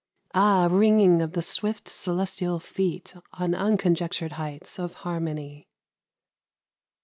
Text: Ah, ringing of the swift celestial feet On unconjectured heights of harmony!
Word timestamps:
Ah, 0.33 0.65
ringing 0.67 1.21
of 1.21 1.33
the 1.33 1.43
swift 1.43 1.87
celestial 1.87 2.59
feet 2.59 3.13
On 3.33 3.53
unconjectured 3.53 4.31
heights 4.31 4.79
of 4.79 4.95
harmony! 5.05 5.67